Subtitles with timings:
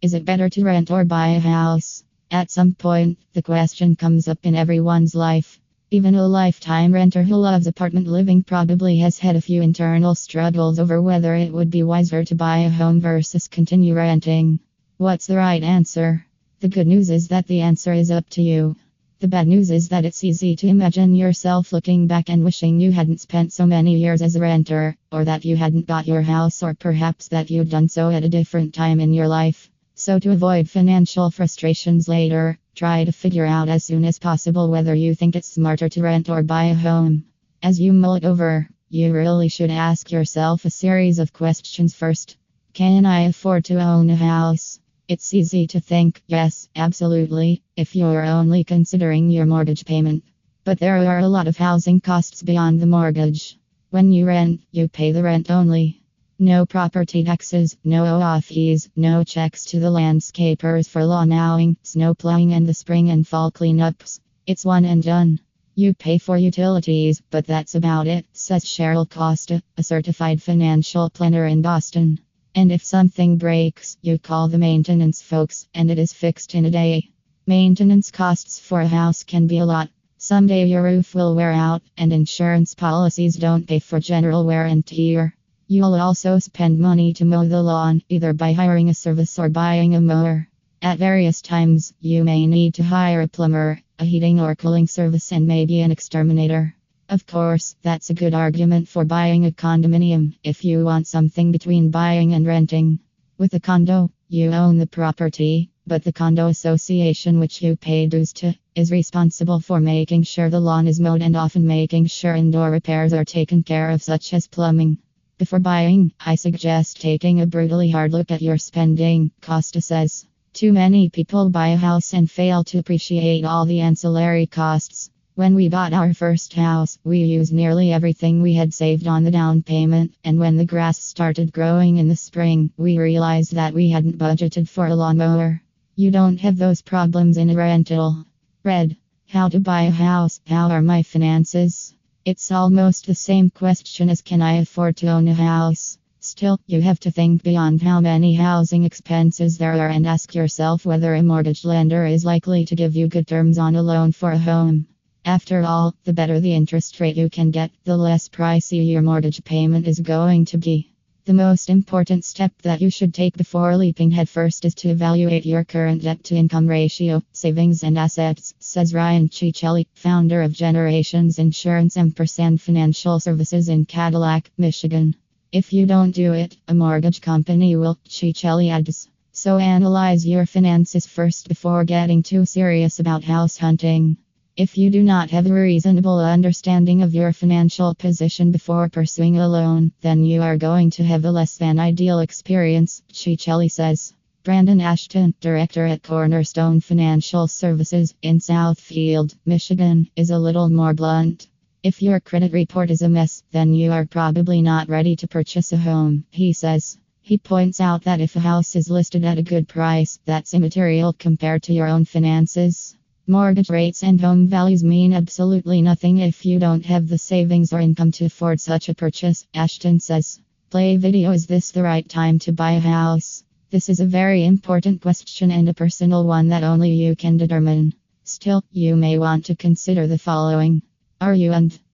[0.00, 2.04] Is it better to rent or buy a house?
[2.30, 5.58] At some point, the question comes up in everyone's life.
[5.90, 10.78] Even a lifetime renter who loves apartment living probably has had a few internal struggles
[10.78, 14.60] over whether it would be wiser to buy a home versus continue renting.
[14.98, 16.24] What's the right answer?
[16.60, 18.76] The good news is that the answer is up to you.
[19.18, 22.92] The bad news is that it's easy to imagine yourself looking back and wishing you
[22.92, 26.62] hadn't spent so many years as a renter, or that you hadn't got your house,
[26.62, 29.67] or perhaps that you'd done so at a different time in your life.
[30.00, 34.94] So, to avoid financial frustrations later, try to figure out as soon as possible whether
[34.94, 37.24] you think it's smarter to rent or buy a home.
[37.64, 42.36] As you mull it over, you really should ask yourself a series of questions first.
[42.74, 44.78] Can I afford to own a house?
[45.08, 50.22] It's easy to think, yes, absolutely, if you're only considering your mortgage payment.
[50.62, 53.58] But there are a lot of housing costs beyond the mortgage.
[53.90, 56.02] When you rent, you pay the rent only.
[56.40, 62.14] No property taxes, no HOA fees, no checks to the landscapers for lawn mowing, snow
[62.14, 64.20] plowing, and the spring and fall cleanups.
[64.46, 65.40] It's one and done.
[65.74, 71.44] You pay for utilities, but that's about it, says Cheryl Costa, a certified financial planner
[71.46, 72.20] in Boston.
[72.54, 76.70] And if something breaks, you call the maintenance folks, and it is fixed in a
[76.70, 77.10] day.
[77.48, 79.90] Maintenance costs for a house can be a lot.
[80.18, 84.86] Someday your roof will wear out, and insurance policies don't pay for general wear and
[84.86, 85.34] tear.
[85.70, 89.94] You'll also spend money to mow the lawn, either by hiring a service or buying
[89.94, 90.48] a mower.
[90.80, 95.30] At various times, you may need to hire a plumber, a heating or cooling service,
[95.30, 96.74] and maybe an exterminator.
[97.10, 101.90] Of course, that's a good argument for buying a condominium if you want something between
[101.90, 103.00] buying and renting.
[103.36, 108.32] With a condo, you own the property, but the condo association, which you pay dues
[108.40, 112.70] to, is responsible for making sure the lawn is mowed and often making sure indoor
[112.70, 114.96] repairs are taken care of, such as plumbing.
[115.38, 120.26] Before buying, I suggest taking a brutally hard look at your spending, Costa says.
[120.52, 125.10] Too many people buy a house and fail to appreciate all the ancillary costs.
[125.36, 129.30] When we bought our first house, we used nearly everything we had saved on the
[129.30, 133.90] down payment, and when the grass started growing in the spring, we realized that we
[133.90, 135.62] hadn't budgeted for a lawnmower.
[135.94, 138.24] You don't have those problems in a rental.
[138.64, 138.96] Red.
[139.28, 140.40] How to buy a house?
[140.48, 141.94] How are my finances?
[142.30, 145.96] It's almost the same question as can I afford to own a house?
[146.20, 150.84] Still, you have to think beyond how many housing expenses there are and ask yourself
[150.84, 154.32] whether a mortgage lender is likely to give you good terms on a loan for
[154.32, 154.86] a home.
[155.24, 159.42] After all, the better the interest rate you can get, the less pricey your mortgage
[159.42, 160.92] payment is going to be.
[161.28, 165.62] The most important step that you should take before leaping headfirst is to evaluate your
[165.62, 171.98] current debt to income ratio, savings, and assets, says Ryan Ciccelli, founder of Generations Insurance
[171.98, 175.16] and Financial Services in Cadillac, Michigan.
[175.52, 179.10] If you don't do it, a mortgage company will, Ciccelli adds.
[179.32, 184.16] So analyze your finances first before getting too serious about house hunting.
[184.58, 189.46] If you do not have a reasonable understanding of your financial position before pursuing a
[189.46, 194.14] loan, then you are going to have a less than ideal experience, Ciccelli says.
[194.42, 201.46] Brandon Ashton, director at Cornerstone Financial Services in Southfield, Michigan, is a little more blunt.
[201.84, 205.72] If your credit report is a mess, then you are probably not ready to purchase
[205.72, 206.98] a home, he says.
[207.20, 211.12] He points out that if a house is listed at a good price, that's immaterial
[211.12, 212.97] compared to your own finances.
[213.30, 217.78] Mortgage rates and home values mean absolutely nothing if you don't have the savings or
[217.78, 220.40] income to afford such a purchase, Ashton says.
[220.70, 223.44] Play video Is this the right time to buy a house?
[223.70, 227.92] This is a very important question and a personal one that only you can determine.
[228.24, 230.80] Still, you may want to consider the following
[231.20, 231.78] Are you and